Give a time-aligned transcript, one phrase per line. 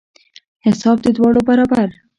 [0.65, 1.87] حساب د دواړو برابر.